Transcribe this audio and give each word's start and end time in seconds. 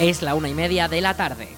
Es 0.00 0.22
la 0.22 0.36
una 0.36 0.48
y 0.48 0.54
media 0.54 0.86
de 0.86 1.00
la 1.00 1.14
tarde. 1.14 1.48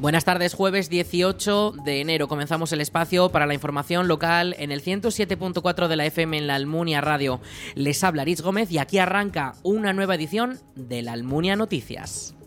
Buenas 0.00 0.24
tardes, 0.24 0.54
jueves 0.54 0.88
18 0.88 1.74
de 1.84 2.00
enero. 2.00 2.26
Comenzamos 2.26 2.72
el 2.72 2.80
espacio 2.80 3.28
para 3.28 3.44
la 3.44 3.52
información 3.52 4.08
local 4.08 4.56
en 4.58 4.72
el 4.72 4.82
107.4 4.82 5.88
de 5.88 5.96
la 5.96 6.06
FM 6.06 6.38
en 6.38 6.46
la 6.46 6.54
Almunia 6.54 7.02
Radio. 7.02 7.42
Les 7.74 8.02
habla 8.04 8.22
Aritz 8.22 8.40
Gómez 8.40 8.70
y 8.70 8.78
aquí 8.78 8.96
arranca 8.96 9.56
una 9.62 9.92
nueva 9.92 10.14
edición 10.14 10.58
de 10.74 11.02
la 11.02 11.12
Almunia 11.12 11.54
Noticias. 11.54 12.37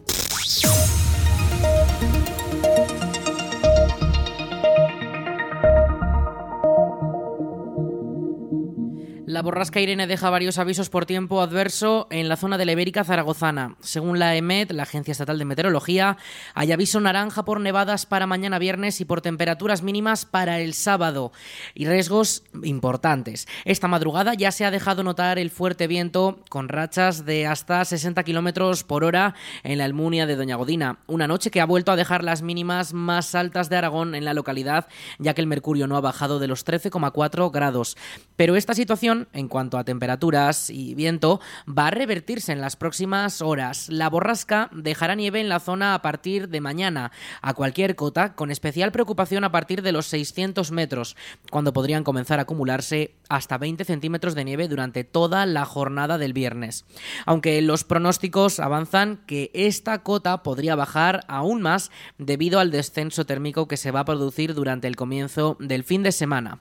La 9.42 9.46
borrasca 9.46 9.80
Irene 9.80 10.06
deja 10.06 10.30
varios 10.30 10.60
avisos 10.60 10.92
por 10.92 11.08
tiempo 11.08 11.42
adverso 11.42 12.06
en 12.12 12.30
la 12.30 12.36
zona 12.38 12.60
de 12.60 12.66
la 12.66 12.74
Ibérica 12.74 13.04
Zaragozana. 13.04 13.76
Según 13.80 14.20
la 14.20 14.36
EMET, 14.36 14.72
la 14.72 14.84
Agencia 14.84 15.14
Estatal 15.14 15.40
de 15.40 15.46
Meteorología, 15.46 16.18
hay 16.54 16.72
aviso 16.72 17.00
naranja 17.00 17.44
por 17.44 17.60
nevadas 17.60 18.06
para 18.06 18.28
mañana 18.28 18.60
viernes 18.60 19.02
y 19.02 19.06
por 19.06 19.22
temperaturas 19.22 19.82
mínimas 19.82 20.26
para 20.26 20.60
el 20.60 20.76
sábado 20.76 21.32
y 21.74 21.88
riesgos 21.88 22.44
importantes. 22.62 23.48
Esta 23.66 23.88
madrugada 23.88 24.36
ya 24.36 24.52
se 24.52 24.64
ha 24.64 24.70
dejado 24.70 25.02
notar 25.02 25.40
el 25.40 25.50
fuerte 25.50 25.88
viento 25.88 26.44
con 26.50 26.70
rachas 26.70 27.26
de 27.26 27.48
hasta 27.48 27.84
60 27.84 28.24
kilómetros 28.24 28.84
por 28.84 29.04
hora 29.04 29.34
en 29.64 29.80
la 29.80 29.86
Almunia 29.86 30.28
de 30.28 30.36
Doña 30.36 30.56
Godina. 30.56 31.00
Una 31.08 31.28
noche 31.28 31.50
que 31.50 31.62
ha 31.62 31.66
vuelto 31.66 31.92
a 31.92 31.96
dejar 31.96 32.24
las 32.24 32.44
mínimas 32.44 32.94
más 32.94 33.34
altas 33.34 33.70
de 33.70 33.78
Aragón 33.78 34.14
en 34.14 34.24
la 34.24 34.36
localidad, 34.36 34.86
ya 35.18 35.34
que 35.34 35.42
el 35.42 35.48
mercurio 35.48 35.88
no 35.88 35.98
ha 35.98 36.02
bajado 36.02 36.38
de 36.38 36.48
los 36.48 36.64
13,4 36.64 37.50
grados. 37.52 37.98
Pero 38.36 38.56
esta 38.56 38.76
situación 38.76 39.30
en 39.34 39.48
cuanto 39.48 39.78
a 39.78 39.84
temperaturas 39.84 40.70
y 40.70 40.96
viento 40.96 41.40
va 41.68 41.88
a 41.88 41.92
revertirse 41.92 42.52
en 42.52 42.62
las 42.62 42.76
próximas 42.76 43.42
horas. 43.42 43.90
La 43.90 44.10
borrasca 44.10 44.70
dejará 44.72 45.16
nieve 45.16 45.40
en 45.40 45.50
la 45.50 45.60
zona 45.60 45.94
a 45.94 46.02
partir 46.02 46.50
de 46.50 46.62
mañana, 46.62 47.12
a 47.42 47.54
cualquier 47.54 47.96
cota, 47.96 48.36
con 48.36 48.52
especial 48.52 48.92
preocupación 48.92 49.44
a 49.44 49.52
partir 49.52 49.82
de 49.82 49.92
los 49.92 50.08
600 50.08 50.72
metros, 50.72 51.16
cuando 51.50 51.74
podrían 51.74 52.04
comenzar 52.04 52.40
a 52.40 52.44
acumularse 52.44 53.16
hasta 53.30 53.58
20 53.58 53.86
centímetros 53.86 54.36
de 54.36 54.46
nieve 54.46 54.68
durante 54.68 55.04
toda 55.04 55.46
la 55.46 55.66
jornada 55.66 56.18
del 56.18 56.34
viernes. 56.34 56.86
Aunque 57.26 57.62
los 57.62 57.84
pronósticos 57.84 58.60
avanzan 58.60 59.18
que 59.26 59.52
esta 59.54 60.04
cota 60.04 60.44
podría 60.44 60.76
bajar 60.76 61.22
aún 61.28 61.62
más 61.62 61.92
debido 62.18 62.60
al 62.60 62.72
descenso 62.72 63.26
térmico 63.26 63.68
que 63.68 63.78
se 63.78 63.92
va 63.92 64.02
a 64.02 64.06
producir 64.06 64.54
durante 64.54 64.88
el 64.88 64.96
comienzo 64.96 65.58
del 65.60 65.84
fin 65.84 66.04
de 66.04 66.12
semana. 66.12 66.60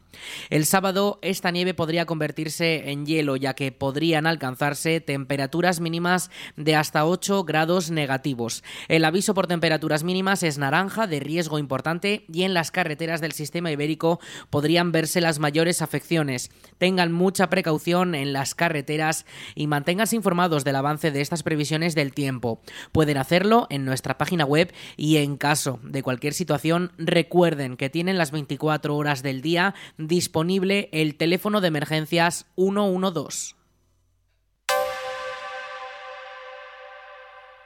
El 0.49 0.67
sábado 0.67 1.19
esta 1.23 1.51
nieve 1.51 1.75
podría 1.75 2.07
convertirse 2.07 2.60
en 2.61 3.07
hielo, 3.07 3.37
ya 3.37 3.55
que 3.55 3.73
podrían 3.73 4.27
alcanzarse 4.27 5.01
temperaturas 5.01 5.81
mínimas 5.81 6.31
de 6.57 6.77
hasta 6.77 7.07
8 7.07 7.45
grados 7.45 7.91
negativos. 7.91 8.63
El 8.89 9.05
aviso 9.05 9.35
por 9.35 9.47
temperaturas 9.47 10.05
mínimas 10.05 10.43
es 10.43 10.59
naranja, 10.59 11.07
de 11.07 11.21
riesgo 11.21 11.59
importante, 11.59 12.25
y 12.33 12.43
en 12.43 12.55
las 12.55 12.71
carreteras 12.71 13.21
del 13.21 13.33
sistema 13.33 13.71
ibérico 13.71 14.21
podrían 14.51 14.93
verse 14.93 15.21
las 15.21 15.39
mayores 15.39 15.83
afecciones. 15.83 16.51
Tengan 16.79 17.13
mucha 17.13 17.51
precaución 17.51 18.15
en 18.15 18.33
las 18.33 18.55
carreteras 18.55 19.27
y 19.55 19.67
manténganse 19.67 20.17
informados 20.17 20.65
del 20.65 20.77
avance 20.77 21.11
de 21.11 21.21
estas 21.21 21.43
previsiones 21.43 21.95
del 21.95 22.13
tiempo. 22.13 22.61
Pueden 22.93 23.17
hacerlo 23.17 23.67
en 23.71 23.85
nuestra 23.85 24.19
página 24.19 24.45
web 24.45 24.73
y 24.97 25.17
en 25.17 25.37
caso 25.37 25.81
de 25.83 26.03
cualquier 26.03 26.35
situación 26.35 26.93
recuerden 26.99 27.77
que 27.77 27.91
tienen 27.91 28.19
las 28.19 28.31
24 28.31 28.97
horas 28.97 29.23
del 29.23 29.43
día 29.43 29.75
disponible 29.99 30.89
el 30.93 31.17
teléfono 31.17 31.61
de 31.61 31.69
emergencias 31.69 32.47
112. 32.57 33.55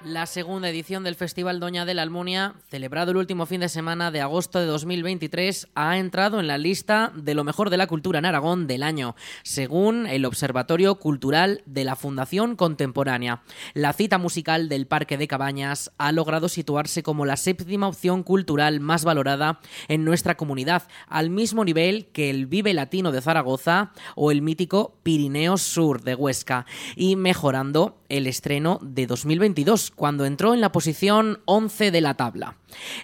La 0.04 0.26
segunda 0.26 0.68
edición 0.68 1.02
del 1.02 1.14
Festival 1.14 1.60
Doña 1.60 1.86
de 1.86 1.94
la 1.94 2.02
Almunia, 2.02 2.56
celebrado 2.68 3.12
el 3.12 3.16
último 3.16 3.46
fin 3.46 3.62
de 3.62 3.70
semana 3.70 4.10
de 4.10 4.20
agosto 4.20 4.58
de 4.58 4.66
2023, 4.66 5.68
ha 5.74 5.96
entrado 5.96 6.40
en 6.40 6.46
la 6.46 6.58
lista 6.58 7.10
de 7.16 7.32
lo 7.32 7.42
mejor 7.42 7.70
de 7.70 7.78
la 7.78 7.86
cultura 7.86 8.18
en 8.18 8.26
Aragón 8.26 8.66
del 8.66 8.82
año, 8.82 9.16
según 9.44 10.06
el 10.06 10.26
Observatorio 10.26 10.96
Cultural 10.96 11.62
de 11.64 11.84
la 11.84 11.96
Fundación 11.96 12.54
Contemporánea. 12.54 13.40
La 13.72 13.94
cita 13.94 14.18
musical 14.18 14.68
del 14.68 14.86
Parque 14.86 15.16
de 15.16 15.26
Cabañas 15.26 15.90
ha 15.96 16.12
logrado 16.12 16.50
situarse 16.50 17.02
como 17.02 17.24
la 17.24 17.38
séptima 17.38 17.88
opción 17.88 18.24
cultural 18.24 18.80
más 18.80 19.06
valorada 19.06 19.60
en 19.88 20.04
nuestra 20.04 20.36
comunidad, 20.36 20.82
al 21.08 21.30
mismo 21.30 21.64
nivel 21.64 22.08
que 22.08 22.28
el 22.28 22.44
Vive 22.44 22.74
Latino 22.74 23.10
de 23.10 23.22
Zaragoza 23.22 23.92
o 24.16 24.30
el 24.30 24.42
mítico 24.42 24.98
Pirineo 25.02 25.56
Sur 25.56 26.02
de 26.02 26.14
Huesca, 26.14 26.66
y 26.94 27.16
mejorando 27.16 27.96
el 28.10 28.26
estreno 28.26 28.78
de 28.82 29.06
2022 29.06 29.93
cuando 29.96 30.24
entró 30.24 30.54
en 30.54 30.60
la 30.60 30.72
posición 30.72 31.40
11 31.44 31.90
de 31.90 32.00
la 32.00 32.14
tabla. 32.14 32.56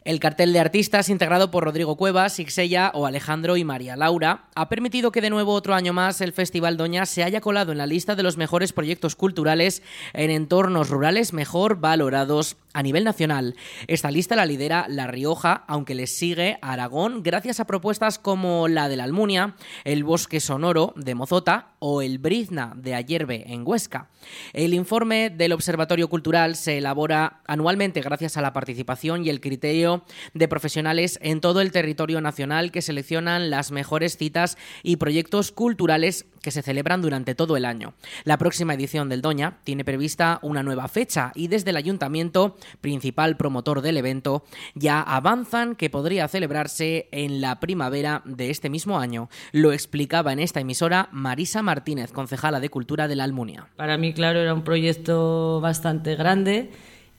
El 0.04 0.20
cartel 0.20 0.52
de 0.52 0.60
artistas, 0.60 1.08
integrado 1.08 1.50
por 1.50 1.64
Rodrigo 1.64 1.96
Cuevas, 1.96 2.38
Ixella 2.38 2.90
o 2.94 3.06
Alejandro 3.06 3.56
y 3.56 3.64
María 3.64 3.96
Laura, 3.96 4.44
ha 4.54 4.68
permitido 4.68 5.12
que 5.12 5.20
de 5.20 5.30
nuevo 5.30 5.52
otro 5.52 5.74
año 5.74 5.92
más 5.92 6.20
el 6.20 6.32
Festival 6.32 6.76
Doña 6.76 7.06
se 7.06 7.22
haya 7.22 7.40
colado 7.40 7.72
en 7.72 7.78
la 7.78 7.86
lista 7.86 8.14
de 8.14 8.22
los 8.22 8.36
mejores 8.36 8.72
proyectos 8.72 9.16
culturales 9.16 9.82
en 10.12 10.30
entornos 10.30 10.88
rurales 10.88 11.32
mejor 11.32 11.80
valorados 11.80 12.56
a 12.72 12.82
nivel 12.82 13.04
nacional. 13.04 13.56
Esta 13.86 14.10
lista 14.10 14.36
la 14.36 14.46
lidera 14.46 14.86
La 14.88 15.06
Rioja, 15.06 15.64
aunque 15.66 15.94
le 15.94 16.06
sigue 16.06 16.58
Aragón 16.62 17.22
gracias 17.22 17.60
a 17.60 17.66
propuestas 17.66 18.18
como 18.18 18.68
la 18.68 18.88
de 18.88 18.96
la 18.96 19.04
Almunia, 19.04 19.56
el 19.84 20.04
Bosque 20.04 20.40
Sonoro 20.40 20.92
de 20.96 21.14
Mozota 21.14 21.72
o 21.78 22.02
el 22.02 22.18
Brizna 22.18 22.72
de 22.76 22.94
Ayerbe 22.94 23.44
en 23.52 23.62
Huesca. 23.66 24.08
El 24.52 24.74
informe 24.74 25.30
del 25.30 25.52
Observatorio 25.52 26.08
Cultural 26.08 26.56
se 26.56 26.78
elabora 26.78 27.40
anualmente 27.46 28.00
gracias 28.00 28.36
a 28.36 28.42
la 28.42 28.52
participación 28.52 29.24
y 29.24 29.30
el 29.30 29.40
criterio 29.40 29.59
de 29.60 30.48
profesionales 30.48 31.18
en 31.22 31.40
todo 31.40 31.60
el 31.60 31.72
territorio 31.72 32.20
nacional 32.20 32.72
que 32.72 32.82
seleccionan 32.82 33.50
las 33.50 33.70
mejores 33.70 34.16
citas 34.16 34.56
y 34.82 34.96
proyectos 34.96 35.52
culturales 35.52 36.26
que 36.42 36.50
se 36.50 36.62
celebran 36.62 37.02
durante 37.02 37.34
todo 37.34 37.56
el 37.56 37.64
año. 37.64 37.94
La 38.24 38.38
próxima 38.38 38.74
edición 38.74 39.08
del 39.08 39.20
Doña 39.20 39.58
tiene 39.64 39.84
prevista 39.84 40.38
una 40.42 40.62
nueva 40.62 40.88
fecha 40.88 41.32
y 41.34 41.48
desde 41.48 41.70
el 41.70 41.76
ayuntamiento, 41.76 42.56
principal 42.80 43.36
promotor 43.36 43.82
del 43.82 43.98
evento, 43.98 44.44
ya 44.74 45.02
avanzan 45.02 45.76
que 45.76 45.90
podría 45.90 46.28
celebrarse 46.28 47.08
en 47.12 47.40
la 47.40 47.60
primavera 47.60 48.22
de 48.24 48.50
este 48.50 48.70
mismo 48.70 48.98
año. 48.98 49.28
Lo 49.52 49.72
explicaba 49.72 50.32
en 50.32 50.40
esta 50.40 50.60
emisora 50.60 51.08
Marisa 51.12 51.62
Martínez, 51.62 52.12
concejala 52.12 52.60
de 52.60 52.70
Cultura 52.70 53.08
de 53.08 53.16
la 53.16 53.24
Almunia. 53.24 53.68
Para 53.76 53.98
mí, 53.98 54.14
claro, 54.14 54.40
era 54.40 54.54
un 54.54 54.62
proyecto 54.62 55.60
bastante 55.60 56.16
grande 56.16 56.70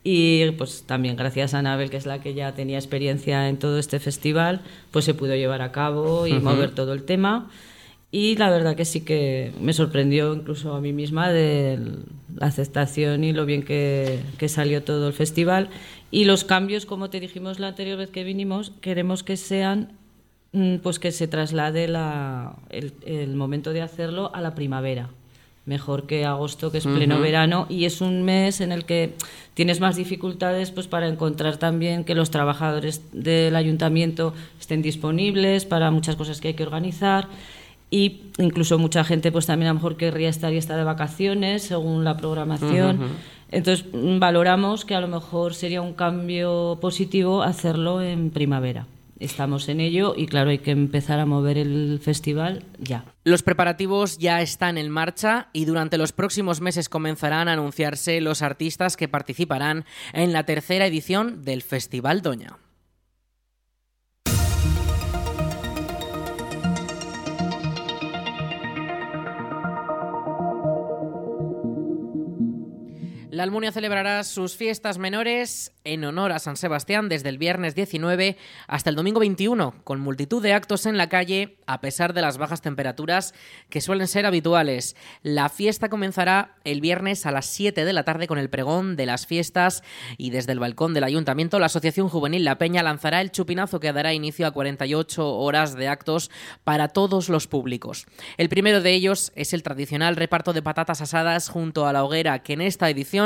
y 0.04 0.50
pues 0.52 0.84
también 0.84 1.16
gracias 1.16 1.54
a 1.54 1.60
Anabel, 1.60 1.90
que 1.90 1.98
es 1.98 2.06
la 2.06 2.22
que 2.22 2.34
ya 2.34 2.54
tenía 2.54 2.78
experiencia 2.78 3.48
en 3.50 3.60
todo 3.60 3.78
este 3.78 4.00
festival, 4.00 4.62
pues 4.90 5.06
se 5.06 5.14
pudo 5.14 5.36
llevar 5.36 5.62
a 5.62 5.72
cabo 5.72 6.26
y 6.26 6.34
mover 6.34 6.72
todo 6.72 6.94
el 6.94 7.04
tema. 7.04 7.50
Y 8.14 8.36
la 8.36 8.50
verdad 8.50 8.76
que 8.76 8.84
sí 8.84 9.02
que 9.02 9.54
me 9.62 9.74
sorprendió 9.74 10.34
incluso 10.34 10.74
a 10.74 10.82
mí 10.82 10.92
misma 10.92 11.32
de 11.32 11.80
la 12.36 12.48
aceptación 12.48 13.24
y 13.24 13.32
lo 13.32 13.46
bien 13.46 13.64
que, 13.64 14.20
que, 14.38 14.50
salió 14.50 14.84
todo 14.84 15.08
el 15.08 15.14
festival. 15.14 15.70
Y 16.10 16.26
los 16.26 16.44
cambios, 16.44 16.86
como 16.86 17.10
te 17.10 17.22
dijimos 17.22 17.60
la 17.60 17.68
anterior 17.70 17.98
vez 17.98 18.10
que 18.10 18.26
vinimos, 18.26 18.74
queremos 18.82 19.24
que 19.24 19.38
sean, 19.38 19.94
mm, 20.52 20.78
pues 20.78 21.00
que 21.00 21.12
se 21.12 21.28
traslade 21.28 21.88
la, 21.88 22.58
el, 22.70 22.94
el 23.06 23.36
momento 23.36 23.72
de 23.72 23.82
hacerlo 23.82 24.32
a 24.34 24.42
la 24.42 24.56
primavera 24.56 25.10
mejor 25.66 26.08
que 26.08 26.26
agosto, 26.26 26.72
que 26.72 26.80
es 26.80 26.86
pleno 26.86 27.20
verano, 27.20 27.68
y 27.70 27.86
es 27.86 28.02
un 28.02 28.24
mes 28.24 28.62
en 28.62 28.72
el 28.72 28.86
que 28.86 29.14
tienes 29.54 29.80
más 29.80 29.96
dificultades 29.96 30.72
pues 30.72 30.88
para 30.88 31.08
encontrar 31.08 31.58
también 31.58 32.04
que 32.04 32.16
los 32.16 32.32
trabajadores 32.32 33.02
del 33.12 33.56
ayuntamiento 33.56 34.34
estén 34.60 34.82
disponibles 34.82 35.66
para 35.66 35.92
muchas 35.92 36.16
cosas 36.16 36.42
que 36.42 36.50
hay 36.50 36.54
que 36.56 36.64
organizar 36.64 37.28
y 37.92 38.22
incluso 38.40 38.80
mucha 38.80 39.04
gente 39.04 39.32
pues 39.32 39.46
también 39.46 39.68
a 39.68 39.72
lo 39.72 39.76
mejor 39.76 39.98
querría 39.98 40.30
estar 40.30 40.52
y 40.54 40.58
estar 40.58 40.78
de 40.78 40.86
vacaciones 40.86 41.64
según 41.64 42.04
la 42.06 42.18
programación. 42.18 43.00
Entonces 43.52 43.86
valoramos 43.92 44.86
que 44.86 44.96
a 44.96 45.02
lo 45.02 45.10
mejor 45.10 45.54
sería 45.54 45.82
un 45.82 45.94
cambio 45.94 46.80
positivo 46.82 47.44
hacerlo 47.44 48.02
en 48.02 48.32
primavera. 48.32 48.88
Estamos 49.22 49.70
en 49.70 49.80
ello 49.80 50.16
y 50.18 50.26
claro, 50.26 50.50
hay 50.50 50.58
que 50.58 50.72
empezar 50.72 51.20
a 51.20 51.28
mover 51.28 51.60
el 51.60 52.00
festival 52.02 52.64
ya. 52.80 53.06
Los 53.24 53.44
preparativos 53.44 54.18
ya 54.18 54.42
están 54.42 54.80
en 54.80 54.90
marcha 54.90 55.50
y 55.54 55.66
durante 55.66 56.00
los 56.00 56.12
próximos 56.12 56.60
meses 56.60 56.90
comenzarán 56.90 57.48
a 57.48 57.54
anunciarse 57.54 58.20
los 58.20 58.42
artistas 58.42 58.98
que 58.98 59.08
participarán 59.08 59.86
en 60.14 60.34
la 60.34 60.44
tercera 60.44 60.88
edición 60.88 61.44
del 61.44 61.62
Festival 61.62 62.24
Doña. 62.24 62.58
La 73.32 73.44
Almunia 73.44 73.72
celebrará 73.72 74.26
sus 74.26 74.58
fiestas 74.58 74.98
menores 74.98 75.72
en 75.86 76.04
honor 76.04 76.34
a 76.34 76.40
San 76.40 76.58
Sebastián 76.58 77.08
desde 77.08 77.30
el 77.30 77.38
viernes 77.38 77.76
19 77.76 78.36
hasta 78.68 78.90
el 78.90 78.98
domingo 78.98 79.22
21, 79.22 79.74
con 79.86 80.02
multitud 80.02 80.44
de 80.44 80.52
actos 80.52 80.86
en 80.86 80.98
la 80.98 81.08
calle 81.08 81.56
a 81.66 81.80
pesar 81.80 82.14
de 82.14 82.22
las 82.22 82.38
bajas 82.38 82.62
temperaturas 82.62 83.34
que 83.70 83.80
suelen 83.80 84.10
ser 84.10 84.26
habituales. 84.26 84.98
La 85.24 85.48
fiesta 85.48 85.88
comenzará 85.88 86.58
el 86.66 86.82
viernes 86.82 87.26
a 87.26 87.32
las 87.32 87.46
7 87.46 87.86
de 87.86 87.94
la 87.94 88.04
tarde 88.04 88.28
con 88.28 88.38
el 88.38 88.50
pregón 88.50 88.98
de 88.98 89.06
las 89.06 89.26
fiestas 89.26 89.82
y 90.18 90.32
desde 90.32 90.52
el 90.52 90.60
balcón 90.60 90.94
del 90.94 91.06
ayuntamiento 91.06 91.58
la 91.58 91.68
Asociación 91.68 92.10
Juvenil 92.10 92.44
La 92.44 92.58
Peña 92.58 92.84
lanzará 92.84 93.22
el 93.22 93.32
chupinazo 93.32 93.80
que 93.80 93.94
dará 93.94 94.14
inicio 94.14 94.46
a 94.46 94.52
48 94.52 95.38
horas 95.38 95.76
de 95.76 95.88
actos 95.88 96.32
para 96.66 96.90
todos 96.90 97.30
los 97.30 97.48
públicos. 97.48 98.08
El 98.36 98.50
primero 98.50 98.82
de 98.82 98.92
ellos 98.92 99.32
es 99.36 99.54
el 99.54 99.64
tradicional 99.64 100.18
reparto 100.18 100.52
de 100.52 100.62
patatas 100.62 101.00
asadas 101.00 101.48
junto 101.48 101.88
a 101.88 101.94
la 101.94 102.04
hoguera 102.04 102.44
que 102.44 102.54
en 102.54 102.62
esta 102.62 102.90
edición 102.90 103.21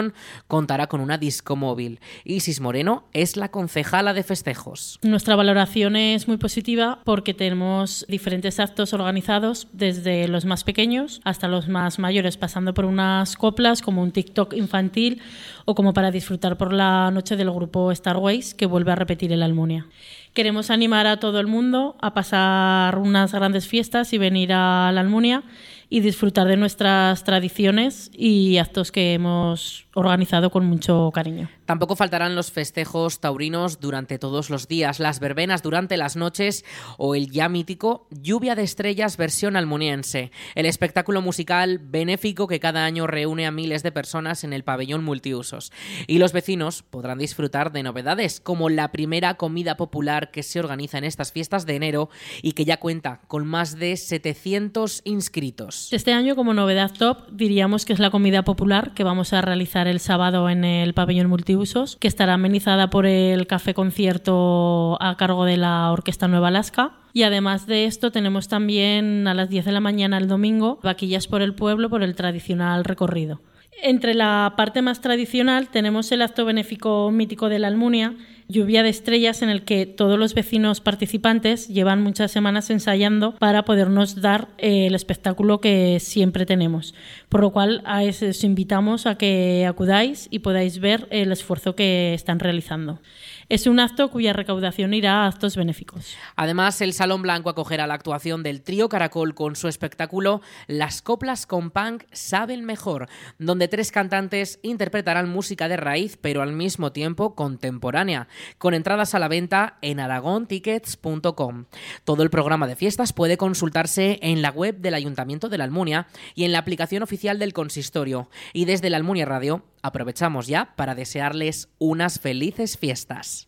contará 0.47 0.87
con 0.87 1.01
una 1.01 1.17
disco 1.17 1.55
móvil. 1.55 1.99
Isis 2.23 2.61
Moreno 2.61 3.05
es 3.13 3.37
la 3.37 3.49
concejala 3.49 4.13
de 4.13 4.23
festejos. 4.23 4.99
Nuestra 5.01 5.35
valoración 5.35 5.95
es 5.95 6.27
muy 6.27 6.37
positiva 6.37 6.99
porque 7.03 7.33
tenemos 7.33 8.05
diferentes 8.07 8.59
actos 8.59 8.93
organizados 8.93 9.67
desde 9.73 10.27
los 10.27 10.45
más 10.45 10.63
pequeños 10.63 11.21
hasta 11.23 11.47
los 11.47 11.67
más 11.67 11.99
mayores, 11.99 12.37
pasando 12.37 12.73
por 12.73 12.85
unas 12.85 13.35
coplas 13.35 13.81
como 13.81 14.01
un 14.01 14.11
TikTok 14.11 14.53
infantil 14.53 15.21
o 15.65 15.75
como 15.75 15.93
para 15.93 16.11
disfrutar 16.11 16.57
por 16.57 16.73
la 16.73 17.11
noche 17.11 17.35
del 17.35 17.51
grupo 17.51 17.93
Starways 17.93 18.53
que 18.53 18.65
vuelve 18.65 18.91
a 18.91 18.95
repetir 18.95 19.31
el 19.31 19.43
Almunia. 19.43 19.87
Queremos 20.33 20.69
animar 20.69 21.07
a 21.07 21.17
todo 21.17 21.39
el 21.39 21.47
mundo 21.47 21.95
a 22.01 22.13
pasar 22.13 22.97
unas 22.97 23.31
grandes 23.31 23.67
fiestas 23.67 24.11
y 24.11 24.17
venir 24.17 24.51
a 24.51 24.91
la 24.91 25.01
Almunia 25.01 25.43
y 25.89 26.01
disfrutar 26.01 26.47
de 26.47 26.57
nuestras 26.57 27.23
tradiciones 27.23 28.11
y 28.13 28.57
actos 28.57 28.91
que 28.91 29.13
hemos 29.13 29.84
organizado 29.95 30.51
con 30.51 30.65
mucho 30.65 31.09
cariño. 31.13 31.49
Tampoco 31.65 31.95
faltarán 31.95 32.35
los 32.35 32.51
festejos 32.51 33.19
taurinos 33.19 33.79
durante 33.79 34.19
todos 34.19 34.49
los 34.49 34.67
días, 34.67 34.99
las 34.99 35.19
verbenas 35.19 35.63
durante 35.63 35.97
las 35.97 36.15
noches 36.15 36.63
o 36.97 37.15
el 37.15 37.31
ya 37.31 37.49
mítico 37.49 38.07
Lluvia 38.11 38.55
de 38.55 38.63
Estrellas 38.63 39.17
versión 39.17 39.55
almuniense, 39.55 40.31
el 40.53 40.65
espectáculo 40.65 41.21
musical 41.21 41.79
benéfico 41.79 42.47
que 42.47 42.59
cada 42.59 42.85
año 42.85 43.07
reúne 43.07 43.47
a 43.47 43.51
miles 43.51 43.83
de 43.83 43.91
personas 43.91 44.43
en 44.43 44.53
el 44.53 44.63
pabellón 44.63 45.03
multiusos. 45.03 45.71
Y 46.07 46.19
los 46.19 46.33
vecinos 46.33 46.83
podrán 46.83 47.17
disfrutar 47.17 47.71
de 47.71 47.83
novedades 47.83 48.41
como 48.41 48.69
la 48.69 48.91
primera 48.91 49.35
comida 49.35 49.77
popular 49.77 50.29
que 50.31 50.43
se 50.43 50.59
organiza 50.59 50.97
en 50.97 51.05
estas 51.05 51.31
fiestas 51.31 51.65
de 51.65 51.75
enero 51.75 52.09
y 52.41 52.51
que 52.51 52.65
ya 52.65 52.77
cuenta 52.77 53.21
con 53.27 53.47
más 53.47 53.79
de 53.79 53.95
700 53.95 55.01
inscritos. 55.05 55.91
Este 55.93 56.13
año 56.13 56.35
como 56.35 56.53
novedad 56.53 56.91
top 56.91 57.29
diríamos 57.31 57.85
que 57.85 57.93
es 57.93 57.99
la 57.99 58.11
comida 58.11 58.43
popular 58.43 58.93
que 58.93 59.03
vamos 59.03 59.33
a 59.33 59.41
realizar 59.41 59.84
el 59.87 59.99
sábado 59.99 60.49
en 60.49 60.63
el 60.63 60.93
pabellón 60.93 61.27
multiusos 61.27 61.55
usos, 61.55 61.97
que 61.97 62.07
estará 62.07 62.33
amenizada 62.33 62.89
por 62.89 63.05
el 63.05 63.47
café 63.47 63.73
concierto 63.73 64.97
a 65.01 65.15
cargo 65.17 65.45
de 65.45 65.57
la 65.57 65.91
Orquesta 65.91 66.27
Nueva 66.27 66.49
Alaska. 66.49 66.93
Y 67.13 67.23
además 67.23 67.65
de 67.65 67.85
esto 67.85 68.11
tenemos 68.11 68.47
también 68.47 69.27
a 69.27 69.33
las 69.33 69.49
10 69.49 69.65
de 69.65 69.71
la 69.71 69.79
mañana 69.79 70.17
el 70.17 70.27
domingo 70.27 70.79
vaquillas 70.83 71.27
por 71.27 71.41
el 71.41 71.55
pueblo 71.55 71.89
por 71.89 72.03
el 72.03 72.15
tradicional 72.15 72.83
recorrido. 72.83 73.39
Entre 73.81 74.13
la 74.13 74.53
parte 74.55 74.81
más 74.81 75.01
tradicional 75.01 75.67
tenemos 75.67 76.11
el 76.11 76.21
acto 76.21 76.45
benéfico 76.45 77.11
mítico 77.11 77.49
de 77.49 77.59
la 77.59 77.67
Almunia, 77.67 78.15
Lluvia 78.47 78.83
de 78.83 78.89
Estrellas, 78.89 79.41
en 79.41 79.49
el 79.49 79.63
que 79.63 79.85
todos 79.85 80.19
los 80.19 80.33
vecinos 80.33 80.79
participantes 80.79 81.67
llevan 81.67 82.01
muchas 82.01 82.31
semanas 82.31 82.69
ensayando 82.69 83.35
para 83.35 83.65
podernos 83.65 84.21
dar 84.21 84.49
eh, 84.57 84.87
el 84.87 84.95
espectáculo 84.95 85.61
que 85.61 85.99
siempre 85.99 86.45
tenemos. 86.45 86.93
Por 87.27 87.41
lo 87.41 87.51
cual 87.51 87.83
os 87.85 88.43
invitamos 88.43 89.07
a 89.07 89.17
que 89.17 89.65
acudáis 89.67 90.27
y 90.29 90.39
podáis 90.39 90.79
ver 90.79 91.07
el 91.09 91.31
esfuerzo 91.31 91.75
que 91.75 92.13
están 92.13 92.39
realizando. 92.39 92.99
Es 93.47 93.67
un 93.67 93.79
acto 93.79 94.09
cuya 94.09 94.33
recaudación 94.33 94.95
irá 94.95 95.23
a 95.23 95.27
actos 95.27 95.55
benéficos. 95.55 96.15
Además, 96.35 96.81
el 96.81 96.93
Salón 96.93 97.21
Blanco 97.21 97.51
acogerá 97.51 97.85
la 97.85 97.93
actuación 97.93 98.41
del 98.41 98.63
trío 98.63 98.89
Caracol 98.89 99.35
con 99.35 99.55
su 99.55 99.67
espectáculo 99.67 100.41
Las 100.67 101.03
coplas 101.03 101.45
con 101.45 101.69
punk 101.69 102.05
saben 102.11 102.65
mejor, 102.65 103.07
donde 103.37 103.67
tres 103.67 103.91
cantantes 103.91 104.59
interpretarán 104.63 105.29
música 105.29 105.67
de 105.67 105.77
raíz, 105.77 106.17
pero 106.19 106.41
al 106.41 106.53
mismo 106.53 106.91
tiempo 106.91 107.35
contemporánea, 107.35 108.27
con 108.57 108.73
entradas 108.73 109.13
a 109.13 109.19
la 109.19 109.27
venta 109.27 109.77
en 109.83 109.99
aragontickets.com. 109.99 111.65
Todo 112.03 112.23
el 112.23 112.31
programa 112.31 112.65
de 112.65 112.75
fiestas 112.75 113.13
puede 113.13 113.37
consultarse 113.37 114.17
en 114.23 114.41
la 114.41 114.49
web 114.49 114.77
del 114.79 114.95
Ayuntamiento 114.95 115.49
de 115.49 115.59
la 115.59 115.65
Almunia 115.65 116.07
y 116.33 116.45
en 116.45 116.51
la 116.51 116.59
aplicación 116.59 117.03
oficial 117.03 117.37
del 117.37 117.53
consistorio. 117.53 118.27
Y 118.53 118.65
desde 118.65 118.89
la 118.89 118.97
Almunia 118.97 119.25
Radio 119.25 119.63
aprovechamos 119.85 120.47
ya 120.47 120.75
para 120.75 120.95
desearles 120.95 121.69
unas 121.77 122.19
felices 122.19 122.77
fiestas. 122.77 123.47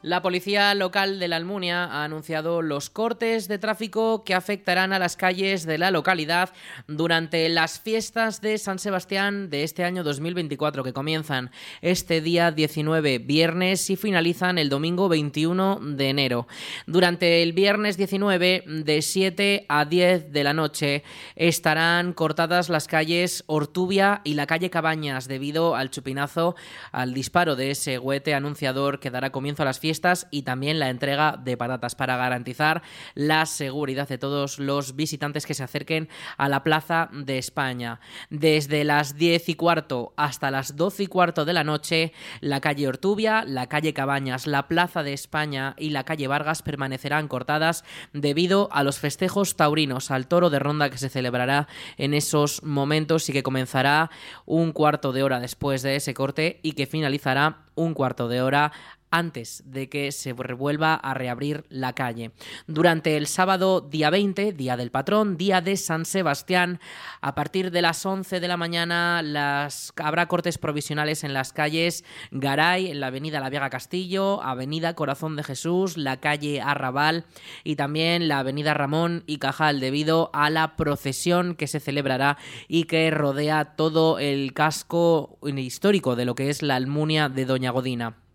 La 0.00 0.22
policía 0.22 0.72
local 0.76 1.18
de 1.18 1.26
la 1.26 1.34
Almunia 1.34 1.82
ha 1.86 2.04
anunciado 2.04 2.62
los 2.62 2.88
cortes 2.88 3.48
de 3.48 3.58
tráfico 3.58 4.22
que 4.22 4.32
afectarán 4.32 4.92
a 4.92 5.00
las 5.00 5.16
calles 5.16 5.66
de 5.66 5.76
la 5.76 5.90
localidad 5.90 6.50
durante 6.86 7.48
las 7.48 7.80
fiestas 7.80 8.40
de 8.40 8.58
San 8.58 8.78
Sebastián 8.78 9.50
de 9.50 9.64
este 9.64 9.82
año 9.82 10.04
2024 10.04 10.84
que 10.84 10.92
comienzan 10.92 11.50
este 11.82 12.20
día 12.20 12.52
19 12.52 13.18
viernes 13.18 13.90
y 13.90 13.96
finalizan 13.96 14.58
el 14.58 14.68
domingo 14.68 15.08
21 15.08 15.80
de 15.80 16.08
enero. 16.10 16.46
Durante 16.86 17.42
el 17.42 17.52
viernes 17.52 17.96
19 17.96 18.62
de 18.68 19.02
7 19.02 19.66
a 19.68 19.84
10 19.84 20.30
de 20.30 20.44
la 20.44 20.54
noche 20.54 21.02
estarán 21.34 22.12
cortadas 22.12 22.68
las 22.68 22.86
calles 22.86 23.42
Ortubia 23.48 24.20
y 24.22 24.34
la 24.34 24.46
calle 24.46 24.70
Cabañas 24.70 25.26
debido 25.26 25.74
al 25.74 25.90
chupinazo, 25.90 26.54
al 26.92 27.14
disparo 27.14 27.56
de 27.56 27.72
ese 27.72 27.98
huete 27.98 28.34
anunciador 28.34 29.00
que 29.00 29.10
dará 29.10 29.30
comienzo 29.30 29.62
a 29.62 29.66
las 29.66 29.80
fiestas 29.80 29.87
y 30.30 30.42
también 30.42 30.78
la 30.78 30.90
entrega 30.90 31.36
de 31.42 31.56
patatas 31.56 31.94
para 31.94 32.16
garantizar 32.16 32.82
la 33.14 33.46
seguridad 33.46 34.08
de 34.08 34.18
todos 34.18 34.58
los 34.58 34.96
visitantes 34.96 35.46
que 35.46 35.54
se 35.54 35.64
acerquen 35.64 36.08
a 36.36 36.48
la 36.48 36.62
Plaza 36.62 37.08
de 37.12 37.38
España. 37.38 38.00
Desde 38.30 38.84
las 38.84 39.16
10 39.16 39.48
y 39.48 39.54
cuarto 39.54 40.12
hasta 40.16 40.50
las 40.50 40.76
12 40.76 41.04
y 41.04 41.06
cuarto 41.06 41.44
de 41.44 41.52
la 41.52 41.64
noche, 41.64 42.12
la 42.40 42.60
calle 42.60 42.88
Ortubia, 42.88 43.44
la 43.44 43.66
calle 43.66 43.94
Cabañas, 43.94 44.46
la 44.46 44.68
Plaza 44.68 45.02
de 45.02 45.12
España 45.12 45.74
y 45.78 45.90
la 45.90 46.04
calle 46.04 46.28
Vargas 46.28 46.62
permanecerán 46.62 47.28
cortadas 47.28 47.84
debido 48.12 48.68
a 48.72 48.82
los 48.82 48.98
festejos 48.98 49.56
taurinos 49.56 50.10
al 50.10 50.28
toro 50.28 50.50
de 50.50 50.58
ronda 50.58 50.90
que 50.90 50.98
se 50.98 51.08
celebrará 51.08 51.68
en 51.96 52.14
esos 52.14 52.62
momentos 52.62 53.28
y 53.28 53.32
que 53.32 53.42
comenzará 53.42 54.10
un 54.44 54.72
cuarto 54.72 55.12
de 55.12 55.22
hora 55.22 55.40
después 55.40 55.82
de 55.82 55.96
ese 55.96 56.14
corte 56.14 56.60
y 56.62 56.72
que 56.72 56.86
finalizará 56.86 57.64
un 57.74 57.94
cuarto 57.94 58.28
de 58.28 58.42
hora 58.42 58.72
antes 59.10 59.62
de 59.66 59.88
que 59.88 60.12
se 60.12 60.32
revuelva 60.32 60.94
a 60.94 61.14
reabrir 61.14 61.64
la 61.68 61.94
calle. 61.94 62.32
Durante 62.66 63.16
el 63.16 63.26
sábado 63.26 63.80
día 63.80 64.10
20, 64.10 64.52
día 64.52 64.76
del 64.76 64.90
patrón, 64.90 65.36
día 65.36 65.60
de 65.60 65.76
San 65.76 66.04
Sebastián, 66.04 66.80
a 67.20 67.34
partir 67.34 67.70
de 67.70 67.82
las 67.82 68.04
11 68.04 68.40
de 68.40 68.48
la 68.48 68.56
mañana 68.56 69.22
las, 69.22 69.92
habrá 69.96 70.26
cortes 70.28 70.58
provisionales 70.58 71.24
en 71.24 71.32
las 71.32 71.52
calles 71.52 72.04
Garay, 72.30 72.90
en 72.90 73.00
la 73.00 73.08
avenida 73.08 73.40
La 73.40 73.50
Vega 73.50 73.70
Castillo, 73.70 74.42
avenida 74.42 74.94
Corazón 74.94 75.36
de 75.36 75.44
Jesús, 75.44 75.96
la 75.96 76.18
calle 76.18 76.60
Arrabal 76.60 77.24
y 77.64 77.76
también 77.76 78.28
la 78.28 78.40
avenida 78.40 78.74
Ramón 78.74 79.24
y 79.26 79.38
Cajal 79.38 79.80
debido 79.80 80.30
a 80.32 80.50
la 80.50 80.76
procesión 80.76 81.54
que 81.54 81.66
se 81.66 81.80
celebrará 81.80 82.38
y 82.68 82.84
que 82.84 83.10
rodea 83.10 83.76
todo 83.76 84.18
el 84.18 84.52
casco 84.52 85.38
histórico 85.42 86.16
de 86.16 86.24
lo 86.24 86.34
que 86.34 86.50
es 86.50 86.62
la 86.62 86.76
Almunia 86.76 87.28
de 87.28 87.44
Doña 87.44 87.70
Godina. 87.70 88.27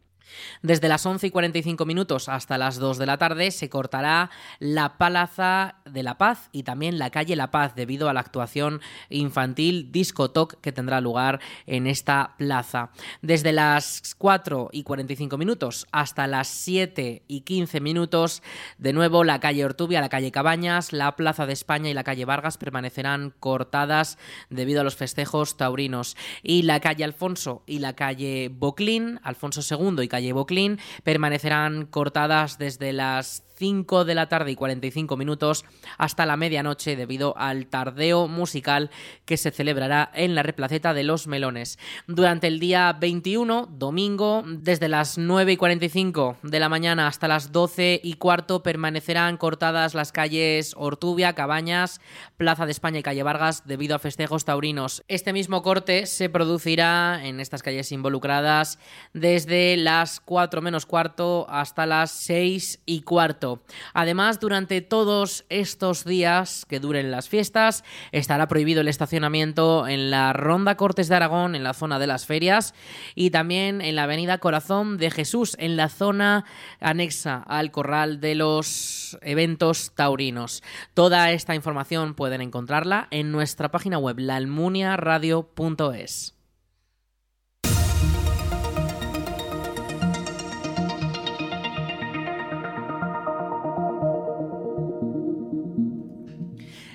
Desde 0.62 0.90
las 0.90 1.06
11 1.06 1.28
y 1.28 1.32
45 1.32 1.86
minutos 1.86 2.30
hasta 2.30 2.58
las 2.58 2.78
2 2.78 2.98
de 2.98 3.06
la 3.06 3.18
tarde 3.18 3.52
se 3.52 3.70
cortará 3.70 4.30
la 4.60 4.98
Plaza 4.98 5.76
de 5.86 6.04
la 6.04 6.18
Paz 6.18 6.50
y 6.52 6.64
también 6.64 7.00
la 7.00 7.10
calle 7.10 7.36
La 7.36 7.52
Paz 7.52 7.76
debido 7.76 8.10
a 8.10 8.14
la 8.14 8.20
actuación 8.20 8.82
infantil 9.10 9.92
Disco 9.92 10.24
que 10.62 10.72
tendrá 10.72 11.02
lugar 11.02 11.40
en 11.68 11.88
esta 11.88 12.36
plaza. 12.38 12.92
Desde 13.22 13.52
las 13.52 14.16
4 14.18 14.70
y 14.72 14.84
45 14.84 15.38
minutos 15.38 15.88
hasta 15.92 16.28
las 16.28 16.48
7 16.48 17.24
y 17.28 17.42
15 17.42 17.82
minutos, 17.82 18.42
de 18.78 18.94
nuevo 18.94 19.24
la 19.24 19.40
calle 19.40 19.66
Ortubia, 19.66 20.02
la 20.02 20.10
calle 20.10 20.32
Cabañas, 20.32 20.94
la 20.94 21.16
Plaza 21.16 21.46
de 21.46 21.54
España 21.54 21.90
y 21.90 21.94
la 21.94 22.04
calle 22.04 22.26
Vargas 22.26 22.58
permanecerán 22.58 23.34
cortadas 23.40 24.18
debido 24.50 24.82
a 24.82 24.84
los 24.84 24.96
festejos 24.96 25.58
taurinos. 25.58 26.16
Y 26.42 26.64
la 26.64 26.80
calle 26.80 27.04
Alfonso 27.04 27.64
y 27.66 27.80
la 27.80 27.94
calle 27.94 28.50
Boclín, 28.50 29.20
Alfonso 29.24 29.62
II 29.62 30.04
y 30.04 30.08
calle 30.14 30.32
Boclín, 30.32 30.78
permanecerán 31.04 31.88
cortadas 31.88 32.60
desde 32.60 32.94
las 32.94 33.42
5 33.64 34.04
de 34.04 34.14
la 34.14 34.28
tarde 34.28 34.52
y 34.52 34.56
45 34.58 35.16
minutos 35.16 35.64
hasta 35.98 36.26
la 36.26 36.36
medianoche 36.36 36.98
debido 36.98 37.34
al 37.38 37.68
tardeo 37.68 38.28
musical 38.28 38.92
que 39.24 39.38
se 39.38 39.52
celebrará 39.52 40.12
en 40.14 40.36
la 40.36 40.44
replaceta 40.44 40.94
de 40.94 41.06
Los 41.06 41.28
Melones. 41.28 41.80
Durante 42.06 42.48
el 42.48 42.60
día 42.60 42.92
21, 42.92 43.70
domingo, 43.72 44.44
desde 44.46 44.90
las 44.90 45.18
9 45.18 45.54
y 45.54 45.56
45 45.56 46.40
de 46.44 46.60
la 46.60 46.68
mañana 46.68 47.08
hasta 47.08 47.30
las 47.30 47.54
12 47.54 48.02
y 48.04 48.16
cuarto 48.16 48.64
permanecerán 48.64 49.38
cortadas 49.38 49.94
las 49.94 50.12
calles 50.12 50.74
Ortubia, 50.76 51.32
Cabañas, 51.32 52.02
Plaza 52.36 52.66
de 52.66 52.74
España 52.74 53.00
y 53.00 53.04
Calle 53.04 53.24
Vargas 53.24 53.66
debido 53.66 53.96
a 53.96 54.00
festejos 54.00 54.44
taurinos. 54.44 55.06
Este 55.08 55.32
mismo 55.32 55.62
corte 55.62 56.06
se 56.06 56.28
producirá 56.28 57.26
en 57.26 57.40
estas 57.40 57.64
calles 57.64 57.94
involucradas 57.94 58.78
desde 59.14 59.78
las 59.78 60.20
4 60.20 60.62
menos 60.62 60.86
cuarto 60.86 61.46
hasta 61.48 61.86
las 61.86 62.12
6 62.12 62.82
y 62.86 63.04
cuarto. 63.04 63.53
Además, 63.94 64.40
durante 64.40 64.82
todos 64.82 65.46
estos 65.50 66.06
días 66.06 66.66
que 66.68 66.80
duren 66.80 67.12
las 67.12 67.30
fiestas, 67.30 67.84
estará 68.12 68.48
prohibido 68.48 68.82
el 68.82 68.88
estacionamiento 68.88 69.88
en 69.88 70.12
la 70.12 70.34
Ronda 70.34 70.78
Cortes 70.78 71.10
de 71.10 71.16
Aragón, 71.16 71.56
en 71.56 71.64
la 71.64 71.74
zona 71.74 71.98
de 72.00 72.08
las 72.08 72.26
ferias, 72.26 72.74
y 73.16 73.32
también 73.32 73.82
en 73.82 73.96
la 73.96 74.04
Avenida 74.04 74.38
Corazón 74.38 74.98
de 74.98 75.10
Jesús, 75.12 75.56
en 75.60 75.76
la 75.78 75.90
zona 75.90 76.46
anexa 76.80 77.44
al 77.48 77.72
corral 77.72 78.20
de 78.20 78.36
los 78.36 79.18
eventos 79.22 79.92
taurinos. 79.96 80.62
Toda 80.94 81.32
esta 81.32 81.56
información 81.56 82.14
pueden 82.14 82.42
encontrarla 82.42 83.08
en 83.12 83.32
nuestra 83.32 83.72
página 83.72 83.98
web, 83.98 84.20
laalmuniaradio.es. 84.20 86.36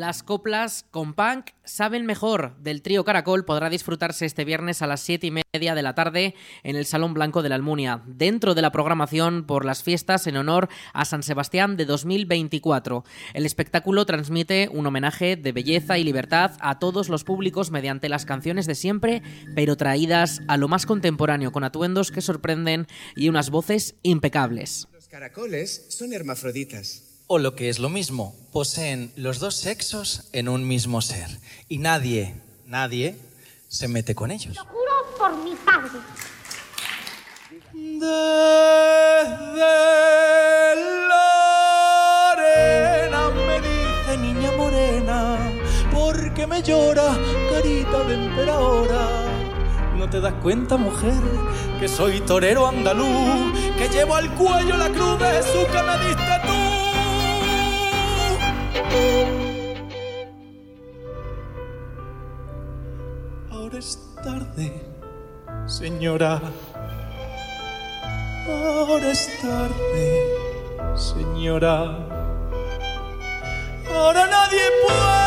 Las 0.00 0.22
coplas 0.22 0.86
con 0.90 1.12
punk 1.12 1.50
saben 1.62 2.06
mejor 2.06 2.56
del 2.62 2.80
trío 2.80 3.04
Caracol 3.04 3.44
podrá 3.44 3.68
disfrutarse 3.68 4.24
este 4.24 4.46
viernes 4.46 4.80
a 4.80 4.86
las 4.86 5.02
7 5.02 5.26
y 5.26 5.30
media 5.30 5.74
de 5.74 5.82
la 5.82 5.94
tarde 5.94 6.34
en 6.62 6.76
el 6.76 6.86
Salón 6.86 7.12
Blanco 7.12 7.42
de 7.42 7.50
la 7.50 7.56
Almunia, 7.56 8.02
dentro 8.06 8.54
de 8.54 8.62
la 8.62 8.72
programación 8.72 9.44
por 9.44 9.66
las 9.66 9.82
fiestas 9.82 10.26
en 10.26 10.38
honor 10.38 10.70
a 10.94 11.04
San 11.04 11.22
Sebastián 11.22 11.76
de 11.76 11.84
2024. 11.84 13.04
El 13.34 13.44
espectáculo 13.44 14.06
transmite 14.06 14.70
un 14.72 14.86
homenaje 14.86 15.36
de 15.36 15.52
belleza 15.52 15.98
y 15.98 16.04
libertad 16.04 16.52
a 16.60 16.78
todos 16.78 17.10
los 17.10 17.22
públicos 17.22 17.70
mediante 17.70 18.08
las 18.08 18.24
canciones 18.24 18.64
de 18.64 18.76
siempre, 18.76 19.20
pero 19.54 19.76
traídas 19.76 20.40
a 20.48 20.56
lo 20.56 20.66
más 20.66 20.86
contemporáneo, 20.86 21.52
con 21.52 21.62
atuendos 21.62 22.10
que 22.10 22.22
sorprenden 22.22 22.86
y 23.16 23.28
unas 23.28 23.50
voces 23.50 23.96
impecables. 24.02 24.88
Los 24.94 25.08
caracoles 25.08 25.88
son 25.90 26.14
hermafroditas 26.14 27.09
o 27.32 27.38
lo 27.38 27.54
que 27.54 27.68
es 27.68 27.78
lo 27.78 27.88
mismo, 27.88 28.34
poseen 28.50 29.12
los 29.14 29.38
dos 29.38 29.54
sexos 29.54 30.24
en 30.32 30.48
un 30.48 30.66
mismo 30.66 31.00
ser. 31.00 31.28
Y 31.68 31.78
nadie, 31.78 32.34
nadie 32.66 33.16
se 33.68 33.86
mete 33.86 34.16
con 34.16 34.32
ellos. 34.32 34.56
Lo 34.56 34.64
juro 34.64 34.90
por 35.16 35.36
mi 35.44 35.54
padre. 35.54 36.00
Desde 37.72 38.08
la 41.08 42.32
arena 42.32 43.30
me 43.46 43.60
dice 43.60 44.16
niña 44.18 44.50
morena, 44.56 45.38
porque 45.92 46.48
me 46.48 46.60
llora 46.64 47.16
carita 47.52 48.02
de 48.08 48.14
emperadora. 48.14 49.30
¿No 49.96 50.10
te 50.10 50.20
das 50.20 50.34
cuenta, 50.42 50.76
mujer, 50.76 51.22
que 51.78 51.86
soy 51.86 52.22
torero 52.22 52.66
andaluz, 52.66 53.56
que 53.78 53.88
llevo 53.88 54.16
al 54.16 54.34
cuello 54.34 54.76
la 54.76 54.88
cruz 54.88 55.16
de 55.20 55.42
su 55.44 55.64
que 55.70 55.80
me 55.80 55.96
diste 56.08 56.40
tú? 56.44 56.49
Ahora 63.50 63.78
es 63.78 63.98
tarde, 64.24 64.82
señora. 65.66 66.40
Ahora 68.48 69.10
es 69.10 69.40
tarde, 69.40 70.24
señora. 70.96 71.96
Ahora 73.92 74.26
nadie 74.26 74.62
puede 74.86 75.19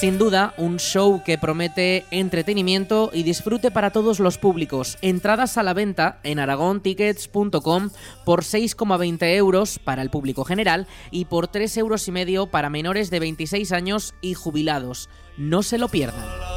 Sin 0.00 0.16
duda, 0.16 0.54
un 0.56 0.78
show 0.78 1.22
que 1.22 1.36
promete 1.36 2.06
entretenimiento 2.10 3.10
y 3.12 3.22
disfrute 3.22 3.70
para 3.70 3.90
todos 3.90 4.18
los 4.18 4.38
públicos. 4.38 4.96
Entradas 5.02 5.58
a 5.58 5.62
la 5.62 5.74
venta 5.74 6.20
en 6.22 6.38
aragontickets.com 6.38 7.90
por 8.24 8.42
6,20 8.42 9.34
euros 9.34 9.78
para 9.78 10.00
el 10.00 10.08
público 10.08 10.46
general 10.46 10.86
y 11.10 11.26
por 11.26 11.48
3 11.48 11.76
euros 11.76 12.00
para 12.50 12.70
menores 12.70 13.10
de 13.10 13.20
26 13.20 13.72
años 13.72 14.14
y 14.22 14.32
jubilados. 14.32 15.10
No 15.36 15.62
se 15.62 15.76
lo 15.76 15.88
pierdan. 15.88 16.49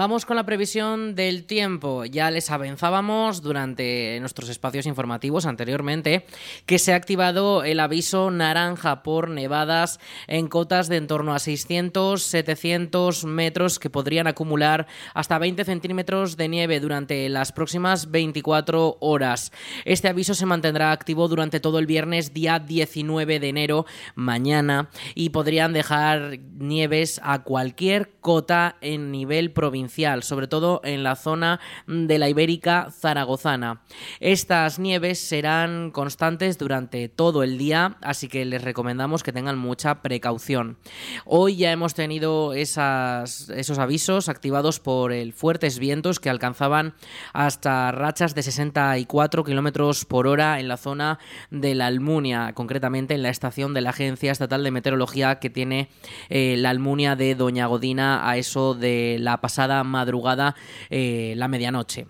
Vamos 0.00 0.24
con 0.24 0.36
la 0.36 0.46
previsión 0.46 1.14
del 1.14 1.44
tiempo. 1.44 2.06
Ya 2.06 2.30
les 2.30 2.50
avanzábamos 2.50 3.42
durante 3.42 4.16
nuestros 4.20 4.48
espacios 4.48 4.86
informativos 4.86 5.44
anteriormente 5.44 6.24
que 6.64 6.78
se 6.78 6.94
ha 6.94 6.96
activado 6.96 7.64
el 7.64 7.80
aviso 7.80 8.30
naranja 8.30 9.02
por 9.02 9.28
nevadas 9.28 10.00
en 10.26 10.48
cotas 10.48 10.88
de 10.88 10.96
en 10.96 11.06
torno 11.06 11.34
a 11.34 11.36
600-700 11.36 13.26
metros 13.26 13.78
que 13.78 13.90
podrían 13.90 14.26
acumular 14.26 14.86
hasta 15.12 15.38
20 15.38 15.66
centímetros 15.66 16.38
de 16.38 16.48
nieve 16.48 16.80
durante 16.80 17.28
las 17.28 17.52
próximas 17.52 18.10
24 18.10 18.96
horas. 19.00 19.52
Este 19.84 20.08
aviso 20.08 20.32
se 20.32 20.46
mantendrá 20.46 20.92
activo 20.92 21.28
durante 21.28 21.60
todo 21.60 21.78
el 21.78 21.84
viernes 21.84 22.32
día 22.32 22.58
19 22.58 23.38
de 23.38 23.48
enero, 23.50 23.84
mañana, 24.14 24.88
y 25.14 25.28
podrían 25.28 25.74
dejar 25.74 26.38
nieves 26.54 27.20
a 27.22 27.42
cualquier 27.42 28.12
cota 28.22 28.76
en 28.80 29.10
nivel 29.10 29.52
provincial, 29.52 29.89
sobre 30.22 30.46
todo 30.46 30.80
en 30.84 31.02
la 31.02 31.16
zona 31.16 31.60
de 31.86 32.18
la 32.18 32.28
Ibérica 32.28 32.88
zaragozana. 32.90 33.82
Estas 34.20 34.78
nieves 34.78 35.18
serán 35.18 35.90
constantes 35.90 36.58
durante 36.58 37.08
todo 37.08 37.42
el 37.42 37.58
día, 37.58 37.96
así 38.00 38.28
que 38.28 38.44
les 38.44 38.62
recomendamos 38.62 39.22
que 39.22 39.32
tengan 39.32 39.58
mucha 39.58 40.02
precaución. 40.02 40.78
Hoy 41.24 41.56
ya 41.56 41.72
hemos 41.72 41.94
tenido 41.94 42.54
esos 42.54 43.78
avisos 43.78 44.28
activados 44.28 44.80
por 44.80 45.12
el 45.12 45.32
fuertes 45.32 45.78
vientos 45.78 46.20
que 46.20 46.30
alcanzaban 46.30 46.94
hasta 47.32 47.92
rachas 47.92 48.34
de 48.34 48.42
64 48.42 49.44
kilómetros 49.44 50.04
por 50.04 50.26
hora 50.26 50.60
en 50.60 50.68
la 50.68 50.76
zona 50.76 51.18
de 51.50 51.74
la 51.74 51.86
Almunia, 51.86 52.52
concretamente 52.54 53.14
en 53.14 53.22
la 53.22 53.30
estación 53.30 53.74
de 53.74 53.80
la 53.80 53.90
Agencia 53.90 54.32
Estatal 54.32 54.62
de 54.62 54.70
Meteorología 54.70 55.38
que 55.40 55.50
tiene 55.50 55.88
eh, 56.28 56.56
la 56.58 56.70
Almunia 56.70 57.16
de 57.16 57.34
Doña 57.34 57.66
Godina 57.66 58.28
a 58.28 58.36
eso 58.36 58.74
de 58.74 59.16
la 59.20 59.40
pasada 59.40 59.79
madrugada, 59.84 60.54
eh, 60.88 61.34
la 61.36 61.48
medianoche. 61.48 62.06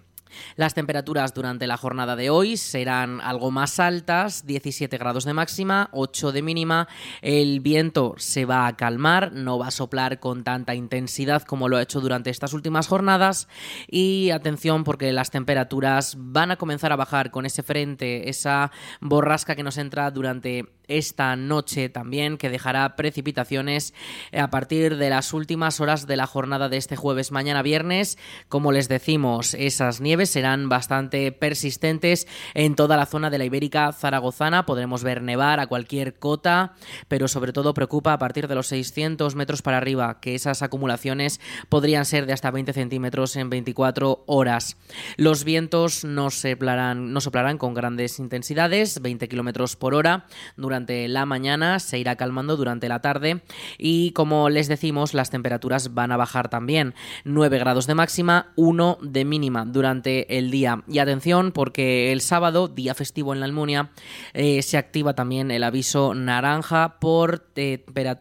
Las 0.56 0.74
temperaturas 0.74 1.34
durante 1.34 1.66
la 1.66 1.76
jornada 1.76 2.16
de 2.16 2.30
hoy 2.30 2.56
serán 2.56 3.20
algo 3.20 3.50
más 3.50 3.80
altas, 3.80 4.46
17 4.46 4.96
grados 4.98 5.24
de 5.24 5.34
máxima, 5.34 5.88
8 5.92 6.32
de 6.32 6.42
mínima. 6.42 6.88
El 7.22 7.60
viento 7.60 8.14
se 8.18 8.44
va 8.44 8.66
a 8.66 8.76
calmar, 8.76 9.32
no 9.32 9.58
va 9.58 9.68
a 9.68 9.72
soplar 9.72 10.20
con 10.20 10.44
tanta 10.44 10.74
intensidad 10.74 11.42
como 11.42 11.68
lo 11.68 11.76
ha 11.76 11.82
hecho 11.82 12.00
durante 12.00 12.30
estas 12.30 12.52
últimas 12.52 12.88
jornadas. 12.88 13.48
Y 13.88 14.30
atención 14.30 14.84
porque 14.84 15.12
las 15.12 15.30
temperaturas 15.30 16.16
van 16.18 16.50
a 16.50 16.56
comenzar 16.56 16.92
a 16.92 16.96
bajar 16.96 17.30
con 17.30 17.46
ese 17.46 17.62
frente, 17.62 18.28
esa 18.28 18.70
borrasca 19.00 19.56
que 19.56 19.62
nos 19.62 19.78
entra 19.78 20.10
durante 20.10 20.66
esta 20.90 21.36
noche 21.36 21.88
también, 21.88 22.36
que 22.36 22.50
dejará 22.50 22.96
precipitaciones 22.96 23.94
a 24.36 24.50
partir 24.50 24.96
de 24.96 25.10
las 25.10 25.32
últimas 25.32 25.80
horas 25.80 26.06
de 26.06 26.16
la 26.16 26.26
jornada 26.26 26.68
de 26.68 26.76
este 26.76 26.96
jueves. 26.96 27.32
Mañana 27.32 27.62
viernes, 27.62 28.18
como 28.48 28.72
les 28.72 28.88
decimos, 28.88 29.54
esas 29.54 30.00
nieves 30.00 30.30
serán 30.30 30.68
bastante 30.68 31.32
persistentes 31.32 32.26
en 32.54 32.74
toda 32.74 32.96
la 32.96 33.06
zona 33.06 33.30
de 33.30 33.38
la 33.38 33.44
Ibérica 33.44 33.92
zaragozana. 33.92 34.66
Podremos 34.66 35.04
ver 35.04 35.22
nevar 35.22 35.60
a 35.60 35.66
cualquier 35.66 36.14
cota, 36.18 36.74
pero 37.08 37.28
sobre 37.28 37.52
todo 37.52 37.74
preocupa 37.74 38.12
a 38.12 38.18
partir 38.18 38.48
de 38.48 38.54
los 38.54 38.66
600 38.68 39.34
metros 39.34 39.62
para 39.62 39.76
arriba, 39.76 40.20
que 40.20 40.34
esas 40.34 40.62
acumulaciones 40.62 41.40
podrían 41.68 42.04
ser 42.04 42.26
de 42.26 42.32
hasta 42.32 42.50
20 42.50 42.72
centímetros 42.72 43.36
en 43.36 43.50
24 43.50 44.24
horas. 44.26 44.76
Los 45.16 45.44
vientos 45.44 46.04
no 46.04 46.30
soplarán, 46.30 47.12
no 47.12 47.20
soplarán 47.20 47.58
con 47.58 47.74
grandes 47.74 48.18
intensidades, 48.18 49.00
20 49.02 49.28
kilómetros 49.28 49.76
por 49.76 49.94
hora 49.94 50.26
durante 50.56 50.79
la 50.88 51.26
mañana, 51.26 51.78
se 51.78 51.98
irá 51.98 52.16
calmando 52.16 52.56
durante 52.56 52.88
la 52.88 53.00
tarde 53.00 53.42
y 53.78 54.12
como 54.12 54.48
les 54.48 54.68
decimos, 54.68 55.14
las 55.14 55.30
temperaturas 55.30 55.94
van 55.94 56.12
a 56.12 56.16
bajar 56.16 56.48
también. 56.48 56.94
9 57.24 57.58
grados 57.58 57.86
de 57.86 57.94
máxima, 57.94 58.52
1 58.56 58.98
de 59.02 59.24
mínima 59.24 59.64
durante 59.64 60.38
el 60.38 60.50
día. 60.50 60.82
Y 60.88 60.98
atención 60.98 61.52
porque 61.52 62.12
el 62.12 62.20
sábado, 62.20 62.68
día 62.68 62.94
festivo 62.94 63.32
en 63.32 63.40
la 63.40 63.46
Almunia, 63.46 63.90
eh, 64.32 64.62
se 64.62 64.78
activa 64.78 65.14
también 65.14 65.50
el 65.50 65.64
aviso 65.64 66.14
naranja 66.14 66.98
por, 67.00 67.46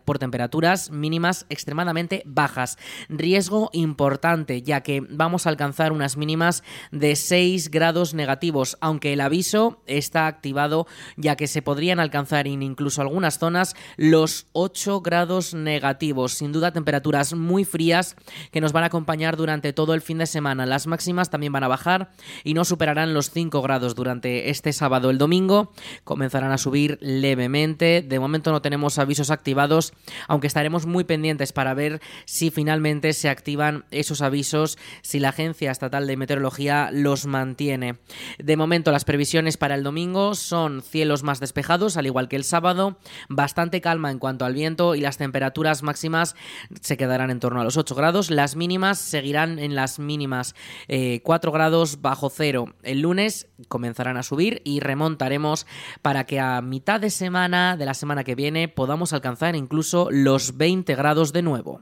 por 0.05 0.19
temperaturas 0.19 0.91
mínimas 0.91 1.45
extremadamente 1.49 2.23
bajas. 2.25 2.77
Riesgo 3.09 3.69
importante 3.73 4.61
ya 4.61 4.81
que 4.81 5.01
vamos 5.09 5.45
a 5.45 5.49
alcanzar 5.49 5.91
unas 5.91 6.17
mínimas 6.17 6.63
de 6.91 7.15
6 7.15 7.69
grados 7.71 8.13
negativos, 8.13 8.77
aunque 8.81 9.13
el 9.13 9.21
aviso 9.21 9.81
está 9.85 10.27
activado 10.27 10.87
ya 11.17 11.35
que 11.35 11.47
se 11.47 11.61
podrían 11.61 11.99
alcanzar 11.99 12.38
incluso 12.47 13.01
algunas 13.01 13.39
zonas 13.39 13.75
los 13.97 14.47
8 14.53 15.01
grados 15.01 15.53
negativos. 15.53 16.33
Sin 16.33 16.51
duda 16.51 16.71
temperaturas 16.71 17.33
muy 17.33 17.65
frías 17.65 18.15
que 18.51 18.61
nos 18.61 18.71
van 18.71 18.83
a 18.83 18.87
acompañar 18.87 19.37
durante 19.37 19.73
todo 19.73 19.93
el 19.93 20.01
fin 20.01 20.17
de 20.19 20.25
semana. 20.25 20.65
Las 20.65 20.87
máximas 20.87 21.29
también 21.29 21.53
van 21.53 21.63
a 21.63 21.67
bajar 21.67 22.11
y 22.43 22.53
no 22.53 22.65
superarán 22.65 23.13
los 23.13 23.31
5 23.31 23.61
grados 23.61 23.95
durante 23.95 24.49
este 24.49 24.73
sábado. 24.73 25.09
El 25.09 25.17
domingo 25.17 25.71
comenzarán 26.03 26.51
a 26.51 26.57
subir 26.57 26.97
levemente. 27.01 28.01
De 28.01 28.19
momento 28.19 28.51
no 28.51 28.61
tenemos 28.61 28.99
avisos 28.99 29.31
activados, 29.31 29.93
aunque 30.27 30.47
estaremos 30.47 30.85
muy 30.85 31.03
pendientes 31.03 31.53
para 31.53 31.73
ver 31.73 32.01
si 32.25 32.51
finalmente 32.51 33.13
se 33.13 33.29
activan 33.29 33.85
esos 33.91 34.21
avisos, 34.21 34.77
si 35.01 35.19
la 35.19 35.29
Agencia 35.29 35.71
Estatal 35.71 36.07
de 36.07 36.17
Meteorología 36.17 36.89
los 36.91 37.25
mantiene. 37.25 37.97
De 38.37 38.57
momento 38.57 38.91
las 38.91 39.05
previsiones 39.05 39.57
para 39.57 39.75
el 39.75 39.83
domingo 39.83 40.35
son 40.35 40.81
cielos 40.81 41.23
más 41.23 41.39
despejados, 41.39 41.97
al 41.97 42.05
el 42.35 42.43
sábado, 42.43 42.97
bastante 43.29 43.81
calma 43.81 44.11
en 44.11 44.19
cuanto 44.19 44.45
al 44.45 44.53
viento 44.53 44.95
y 44.95 45.01
las 45.01 45.17
temperaturas 45.17 45.83
máximas 45.83 46.35
se 46.81 46.97
quedarán 46.97 47.29
en 47.29 47.39
torno 47.39 47.61
a 47.61 47.63
los 47.63 47.77
8 47.77 47.95
grados, 47.95 48.31
las 48.31 48.55
mínimas 48.55 48.99
seguirán 48.99 49.59
en 49.59 49.75
las 49.75 49.99
mínimas 49.99 50.55
eh, 50.87 51.21
4 51.23 51.51
grados 51.51 52.01
bajo 52.01 52.29
cero. 52.29 52.73
El 52.83 53.01
lunes 53.01 53.47
comenzarán 53.67 54.17
a 54.17 54.23
subir 54.23 54.61
y 54.63 54.79
remontaremos 54.79 55.67
para 56.01 56.25
que 56.25 56.39
a 56.39 56.61
mitad 56.61 56.99
de 56.99 57.09
semana 57.09 57.77
de 57.77 57.85
la 57.85 57.93
semana 57.93 58.23
que 58.23 58.35
viene 58.35 58.67
podamos 58.67 59.13
alcanzar 59.13 59.55
incluso 59.55 60.09
los 60.11 60.57
20 60.57 60.95
grados 60.95 61.33
de 61.33 61.41
nuevo. 61.41 61.81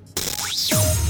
Tchau. 0.71 1.00